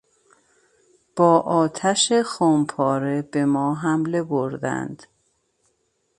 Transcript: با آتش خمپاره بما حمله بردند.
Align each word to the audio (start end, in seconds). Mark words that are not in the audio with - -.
با 1.15 1.39
آتش 1.39 2.13
خمپاره 2.25 3.21
بما 3.21 3.75
حمله 3.75 4.23
بردند. 4.23 5.03